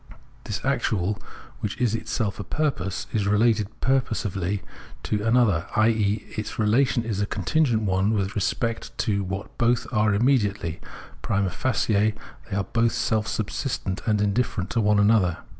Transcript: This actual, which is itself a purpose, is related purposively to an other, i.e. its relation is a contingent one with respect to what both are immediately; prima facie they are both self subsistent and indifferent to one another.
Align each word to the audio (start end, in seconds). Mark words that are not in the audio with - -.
This 0.45 0.65
actual, 0.65 1.21
which 1.59 1.79
is 1.79 1.93
itself 1.93 2.39
a 2.39 2.43
purpose, 2.43 3.05
is 3.13 3.27
related 3.27 3.69
purposively 3.81 4.63
to 5.03 5.23
an 5.23 5.37
other, 5.37 5.67
i.e. 5.75 6.25
its 6.35 6.57
relation 6.57 7.03
is 7.03 7.21
a 7.21 7.27
contingent 7.27 7.83
one 7.83 8.09
with 8.09 8.33
respect 8.35 8.97
to 8.97 9.23
what 9.23 9.55
both 9.59 9.85
are 9.93 10.15
immediately; 10.15 10.81
prima 11.21 11.51
facie 11.51 12.15
they 12.49 12.55
are 12.57 12.63
both 12.63 12.93
self 12.93 13.27
subsistent 13.27 14.01
and 14.07 14.21
indifferent 14.21 14.71
to 14.71 14.81
one 14.81 14.97
another. 14.97 15.37